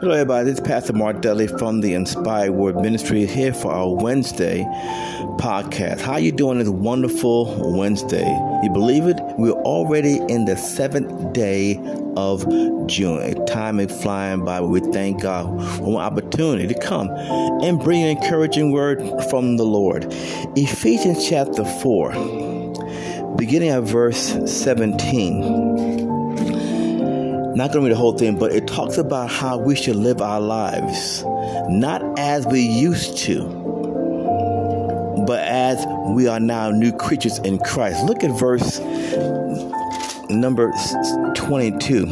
Hello, 0.00 0.14
everybody. 0.14 0.46
This 0.46 0.58
is 0.58 0.66
Pastor 0.66 0.94
Mark 0.94 1.20
Dudley 1.20 1.46
from 1.46 1.82
the 1.82 1.92
Inspired 1.92 2.52
Word 2.52 2.76
Ministry 2.76 3.26
here 3.26 3.52
for 3.52 3.70
our 3.70 3.94
Wednesday 3.94 4.64
podcast. 5.36 6.00
How 6.00 6.16
you 6.16 6.32
doing 6.32 6.56
this 6.58 6.70
wonderful 6.70 7.76
Wednesday? 7.76 8.26
You 8.62 8.70
believe 8.72 9.06
it? 9.08 9.18
We're 9.36 9.50
already 9.50 10.16
in 10.30 10.46
the 10.46 10.56
seventh 10.56 11.34
day 11.34 11.78
of 12.16 12.46
June. 12.86 13.44
Time 13.44 13.78
is 13.78 13.92
flying 14.02 14.42
by, 14.42 14.60
but 14.60 14.68
we 14.68 14.80
thank 14.80 15.20
God 15.20 15.44
for 15.76 15.88
an 15.88 15.96
opportunity 15.96 16.66
to 16.66 16.80
come 16.80 17.10
and 17.62 17.78
bring 17.78 18.02
an 18.02 18.16
encouraging 18.16 18.72
word 18.72 19.02
from 19.28 19.58
the 19.58 19.64
Lord. 19.64 20.06
Ephesians 20.56 21.28
chapter 21.28 21.62
4, 21.62 23.36
beginning 23.36 23.68
at 23.68 23.82
verse 23.82 24.34
17 24.50 25.89
not 27.56 27.72
going 27.72 27.84
to 27.84 27.88
read 27.88 27.92
the 27.92 27.96
whole 27.96 28.16
thing, 28.16 28.38
but 28.38 28.52
it 28.52 28.66
talks 28.66 28.96
about 28.96 29.30
how 29.30 29.58
we 29.58 29.74
should 29.74 29.96
live 29.96 30.22
our 30.22 30.40
lives, 30.40 31.24
not 31.68 32.02
as 32.18 32.46
we 32.46 32.60
used 32.60 33.18
to, 33.18 33.42
but 35.26 35.40
as 35.40 35.84
we 36.14 36.28
are 36.28 36.40
now 36.40 36.70
new 36.70 36.92
creatures 36.92 37.38
in 37.40 37.58
Christ. 37.58 38.04
Look 38.04 38.22
at 38.22 38.38
verse 38.38 38.78
number 40.30 40.72
22. 41.34 42.06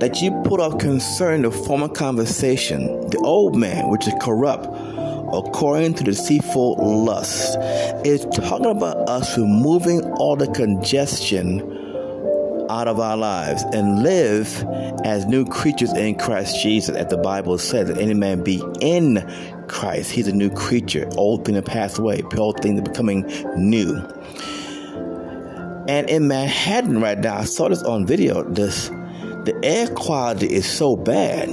That 0.00 0.20
you 0.20 0.30
put 0.44 0.60
off 0.60 0.78
concern 0.78 1.42
the 1.42 1.50
former 1.50 1.88
conversation, 1.88 3.08
the 3.10 3.18
old 3.18 3.56
man, 3.56 3.88
which 3.90 4.06
is 4.06 4.14
corrupt, 4.20 4.66
according 5.32 5.94
to 5.94 6.04
deceitful 6.04 6.76
lust. 7.04 7.56
It's 8.04 8.24
talking 8.36 8.66
about 8.66 9.08
us 9.08 9.38
removing 9.38 10.02
all 10.12 10.36
the 10.36 10.48
congestion 10.48 11.75
out 12.70 12.88
of 12.88 13.00
our 13.00 13.16
lives 13.16 13.62
and 13.72 14.02
live 14.02 14.64
as 15.04 15.26
new 15.26 15.44
creatures 15.44 15.92
in 15.92 16.16
Christ 16.16 16.62
Jesus, 16.62 16.94
as 16.94 17.06
the 17.06 17.18
Bible 17.18 17.58
says, 17.58 17.88
that 17.88 17.98
any 17.98 18.14
man 18.14 18.42
be 18.42 18.62
in 18.80 19.24
Christ. 19.68 20.10
He's 20.10 20.28
a 20.28 20.32
new 20.32 20.50
creature. 20.50 21.08
Old 21.16 21.44
things 21.44 21.56
have 21.56 21.64
passed 21.64 21.98
away, 21.98 22.22
old 22.36 22.60
things 22.60 22.78
are 22.80 22.82
becoming 22.82 23.22
new. 23.56 23.96
And 25.88 26.10
in 26.10 26.26
Manhattan 26.26 27.00
right 27.00 27.18
now, 27.18 27.38
I 27.38 27.44
saw 27.44 27.68
this 27.68 27.82
on 27.82 28.06
video. 28.06 28.42
This 28.42 28.88
the 28.88 29.56
air 29.62 29.86
quality 29.86 30.46
is 30.46 30.68
so 30.68 30.96
bad. 30.96 31.48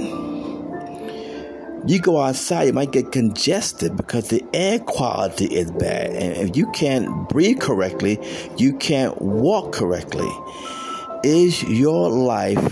You 1.86 2.00
go 2.00 2.18
outside, 2.18 2.64
you 2.64 2.72
might 2.72 2.92
get 2.92 3.12
congested 3.12 3.94
because 3.96 4.28
the 4.28 4.42
air 4.52 4.78
quality 4.80 5.44
is 5.44 5.70
bad. 5.70 6.10
And 6.10 6.48
if 6.48 6.56
you 6.56 6.68
can't 6.72 7.28
breathe 7.28 7.60
correctly, 7.60 8.18
you 8.56 8.74
can't 8.74 9.20
walk 9.20 9.72
correctly. 9.72 10.28
Is 11.24 11.62
your 11.62 12.10
life 12.10 12.62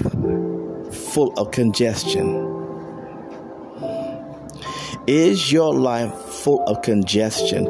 full 0.93 1.33
of 1.39 1.53
congestion? 1.53 2.27
Is 5.07 5.51
your 5.51 5.75
life 5.75 6.13
full 6.13 6.63
of 6.65 6.83
congestion? 6.83 7.67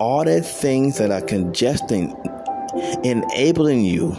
Are 0.00 0.24
there 0.24 0.40
things 0.40 0.98
that 0.98 1.10
are 1.10 1.20
congesting, 1.20 2.14
enabling 3.02 3.80
you 3.80 4.16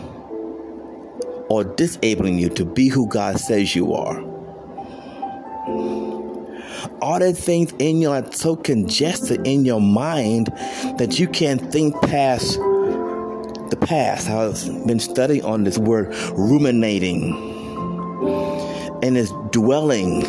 or 1.50 1.64
disabling 1.64 2.39
you 2.39 2.50
to 2.50 2.66
be 2.66 2.89
who 2.89 3.08
God 3.08 3.39
says 3.39 3.73
you 3.73 3.94
are? 3.94 4.22
Are 7.02 7.20
there 7.20 7.32
things 7.32 7.72
in 7.80 8.02
your 8.02 8.20
life 8.20 8.36
so 8.36 8.58
congested 8.58 9.48
in 9.48 9.64
your 9.64 9.80
mind 9.80 10.48
that 10.98 11.20
you 11.20 11.30
can't 11.30 11.72
think 11.72 11.95
past 12.02 12.59
past. 13.92 14.30
I've 14.30 14.88
been 14.88 15.02
studying 15.02 15.44
on 15.44 15.66
this 15.66 15.78
word 15.78 16.16
ruminating 16.31 17.34
and 19.03 19.17
it's 19.17 19.33
dwelling 19.52 20.23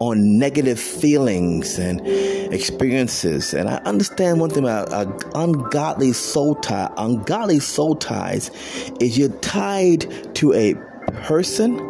on 0.00 0.38
negative 0.38 0.78
feelings 0.78 1.78
and 1.78 2.06
experiences. 2.52 3.54
And 3.54 3.70
I 3.70 3.76
understand 3.86 4.38
one 4.38 4.50
thing 4.50 4.64
about 4.64 4.92
uh, 4.92 5.10
ungodly 5.34 6.12
soul 6.12 6.56
tie. 6.56 6.92
Ungodly 6.98 7.58
soul 7.58 7.96
ties 7.96 8.50
is 9.00 9.16
you're 9.16 9.30
tied 9.30 10.34
to 10.34 10.52
a 10.52 10.74
person 11.22 11.80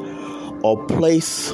or 0.63 0.87
place 0.87 1.51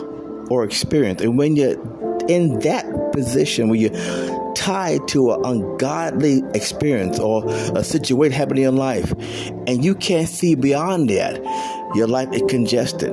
or 0.50 0.64
experience. 0.64 1.22
And 1.22 1.38
when 1.38 1.56
you're 1.56 1.80
in 2.28 2.58
that 2.60 2.84
position 3.14 3.70
where 3.70 3.78
you're 3.78 4.39
tied 4.54 5.06
to 5.08 5.32
an 5.32 5.44
ungodly 5.44 6.42
experience 6.54 7.18
or 7.18 7.44
a 7.76 7.84
situation 7.84 8.32
happening 8.32 8.64
in 8.64 8.76
life, 8.76 9.12
and 9.66 9.84
you 9.84 9.94
can't 9.94 10.28
see 10.28 10.54
beyond 10.54 11.10
that, 11.10 11.42
your 11.94 12.06
life 12.06 12.32
is 12.32 12.42
congested 12.48 13.12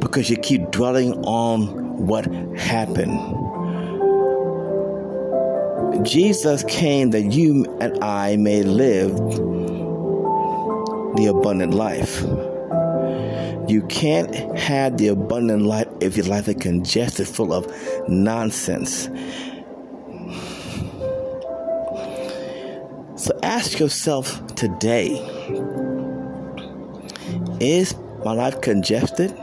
because 0.00 0.30
you 0.30 0.36
keep 0.36 0.70
dwelling 0.70 1.12
on 1.24 2.06
what 2.06 2.26
happened. 2.56 3.18
Jesus 6.06 6.62
came 6.64 7.10
that 7.10 7.32
you 7.32 7.64
and 7.80 8.02
I 8.04 8.36
may 8.36 8.62
live 8.62 9.16
the 11.16 11.26
abundant 11.34 11.74
life. 11.74 12.22
You 13.68 13.82
can't 13.88 14.34
have 14.58 14.96
the 14.96 15.08
abundant 15.08 15.62
life 15.62 15.88
if 16.00 16.16
your 16.16 16.26
life 16.26 16.48
is 16.48 16.56
congested, 16.56 17.26
full 17.26 17.52
of 17.52 17.66
nonsense. 18.08 19.08
So 23.16 23.38
ask 23.42 23.78
yourself 23.78 24.54
today 24.54 25.08
is 27.60 27.94
my 28.24 28.32
life 28.32 28.60
congested? 28.60 29.36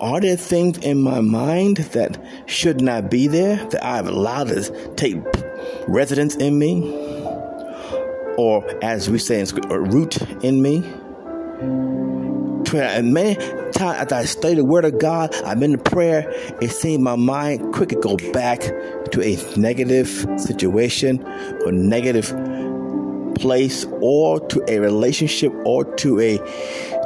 Are 0.00 0.20
there 0.20 0.36
things 0.36 0.78
in 0.78 1.00
my 1.00 1.20
mind 1.20 1.78
that 1.78 2.22
should 2.46 2.80
not 2.80 3.10
be 3.10 3.26
there 3.26 3.56
that 3.56 3.84
I've 3.84 4.06
allowed 4.06 4.48
to 4.48 4.92
take 4.96 5.16
residence 5.88 6.36
in 6.36 6.58
me? 6.58 7.13
Or 8.36 8.64
as 8.82 9.08
we 9.08 9.18
say 9.18 9.40
in 9.40 9.46
scripture, 9.46 9.80
root 9.80 10.20
in 10.42 10.62
me. 10.62 10.84
And 12.74 13.14
many 13.14 13.36
times 13.70 14.00
after 14.00 14.16
I 14.16 14.24
study 14.24 14.56
the 14.56 14.64
Word 14.64 14.84
of 14.84 14.98
God, 14.98 15.32
I'm 15.44 15.62
in 15.62 15.72
the 15.72 15.78
prayer, 15.78 16.24
it 16.60 16.70
seems 16.70 17.02
my 17.02 17.14
mind 17.14 17.72
quickly 17.72 18.00
go 18.00 18.16
back 18.32 18.60
to 19.12 19.22
a 19.22 19.38
negative 19.56 20.08
situation 20.36 21.24
or 21.64 21.70
negative 21.70 22.34
place 23.36 23.86
or 24.00 24.40
to 24.48 24.64
a 24.68 24.80
relationship 24.80 25.52
or 25.64 25.84
to 25.96 26.18
a 26.18 26.38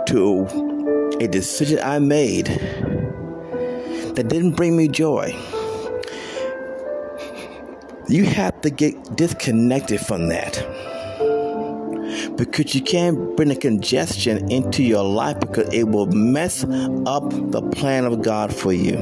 to 0.07 0.47
a 1.21 1.29
decision 1.29 1.81
I 1.83 1.99
made 1.99 2.47
that 4.15 4.29
didn't 4.29 4.53
bring 4.53 4.77
me 4.77 4.89
joy. 4.89 5.37
You 8.09 8.25
have 8.25 8.61
to 8.63 8.71
get 8.71 9.17
disconnected 9.17 10.01
from 10.01 10.29
that 10.29 10.65
because 12.39 12.73
you 12.75 12.81
can't 12.81 13.37
bring 13.37 13.51
a 13.51 13.57
congestion 13.57 14.51
into 14.51 14.85
your 14.85 15.03
life 15.03 15.41
because 15.41 15.73
it 15.75 15.89
will 15.89 16.07
mess 16.07 16.65
up 16.65 17.29
the 17.51 17.61
plan 17.75 18.05
of 18.05 18.23
God 18.23 18.55
for 18.55 18.73
you. 18.73 18.97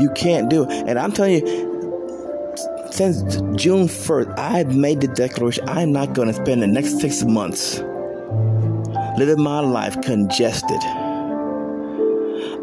You 0.00 0.10
can't 0.16 0.50
do 0.50 0.64
it. 0.64 0.70
And 0.88 0.98
I'm 0.98 1.12
telling 1.12 1.46
you, 1.46 1.70
since 2.90 3.22
June 3.56 3.86
1st, 3.86 4.36
I've 4.38 4.74
made 4.74 5.00
the 5.00 5.08
declaration 5.08 5.68
I'm 5.68 5.92
not 5.92 6.12
going 6.12 6.28
to 6.28 6.34
spend 6.34 6.62
the 6.62 6.66
next 6.66 7.00
six 7.00 7.24
months 7.24 7.78
living 9.16 9.40
my 9.40 9.60
life 9.60 10.00
congested. 10.02 10.80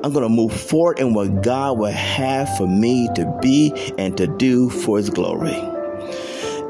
I'm 0.03 0.11
going 0.11 0.23
to 0.23 0.29
move 0.29 0.51
forward 0.51 0.99
in 0.99 1.13
what 1.13 1.43
God 1.43 1.77
will 1.77 1.91
have 1.91 2.57
for 2.57 2.67
me 2.67 3.07
to 3.15 3.39
be 3.41 3.73
and 3.97 4.17
to 4.17 4.27
do 4.27 4.69
for 4.69 4.97
His 4.97 5.09
glory. 5.09 5.70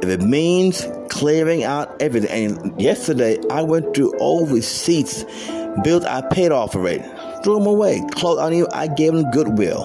If 0.01 0.09
it 0.09 0.21
means 0.21 0.87
clearing 1.11 1.63
out 1.63 2.01
everything. 2.01 2.57
And 2.57 2.81
yesterday, 2.81 3.37
I 3.51 3.61
went 3.61 3.95
through 3.95 4.17
all 4.17 4.47
receipts, 4.47 5.23
bills 5.83 6.05
I 6.05 6.21
paid 6.31 6.51
off 6.51 6.75
already, 6.75 7.03
threw 7.43 7.55
them 7.55 7.67
away. 7.67 8.01
Close 8.11 8.39
on 8.39 8.55
you, 8.55 8.67
I 8.73 8.87
gave 8.87 9.13
them 9.13 9.29
goodwill. 9.29 9.83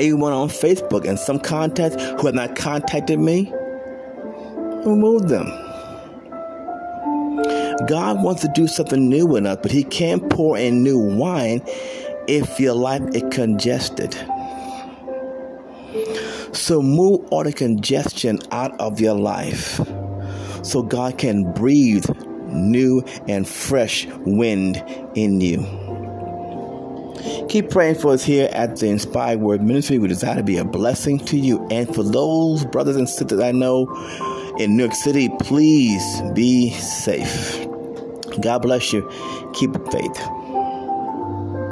Anyone 0.00 0.32
on 0.32 0.48
Facebook 0.48 1.06
and 1.06 1.18
some 1.18 1.38
contacts 1.38 2.02
who 2.02 2.26
have 2.26 2.34
not 2.34 2.56
contacted 2.56 3.20
me, 3.20 3.52
remove 4.84 5.28
them. 5.28 5.46
God 7.86 8.22
wants 8.22 8.40
to 8.42 8.48
do 8.54 8.66
something 8.66 9.08
new 9.08 9.36
in 9.36 9.46
us, 9.46 9.58
but 9.62 9.70
He 9.70 9.84
can't 9.84 10.28
pour 10.30 10.56
in 10.58 10.82
new 10.82 10.98
wine 10.98 11.62
if 12.26 12.58
your 12.58 12.74
life 12.74 13.02
is 13.14 13.22
congested. 13.30 14.16
So 16.52 16.82
move 16.82 17.26
all 17.30 17.44
the 17.44 17.52
congestion 17.52 18.38
out 18.50 18.78
of 18.80 19.00
your 19.00 19.14
life 19.14 19.80
so 20.62 20.82
God 20.82 21.18
can 21.18 21.52
breathe 21.52 22.06
new 22.46 23.02
and 23.28 23.46
fresh 23.48 24.06
wind 24.26 24.82
in 25.14 25.40
you. 25.40 25.66
Keep 27.48 27.70
praying 27.70 27.96
for 27.96 28.12
us 28.12 28.24
here 28.24 28.48
at 28.52 28.76
the 28.76 28.86
Inspired 28.86 29.40
Word 29.40 29.62
Ministry. 29.62 29.98
We 29.98 30.08
desire 30.08 30.36
to 30.36 30.42
be 30.42 30.56
a 30.56 30.64
blessing 30.64 31.18
to 31.26 31.36
you 31.36 31.66
and 31.70 31.92
for 31.94 32.02
those 32.02 32.64
brothers 32.64 32.96
and 32.96 33.08
sisters 33.08 33.40
I 33.40 33.52
know 33.52 33.86
in 34.58 34.76
New 34.76 34.84
York 34.84 34.94
City, 34.94 35.28
please 35.40 36.22
be 36.34 36.70
safe. 36.70 37.66
God 38.40 38.62
bless 38.62 38.92
you. 38.92 39.08
Keep 39.54 39.74
faith. 39.90 40.39